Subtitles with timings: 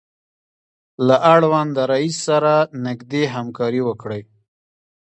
[1.07, 2.53] له اړونده رئیس سره
[2.85, 4.21] نږدې همکاري وکړئ.